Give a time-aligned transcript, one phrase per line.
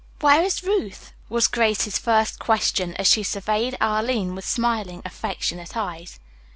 [0.19, 6.19] "Where is Ruth?" was Grace's first question as she surveyed Arline with smiling, affectionate eyes.